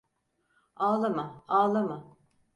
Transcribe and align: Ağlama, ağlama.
Ağlama, 0.75 1.43
ağlama. 1.47 2.17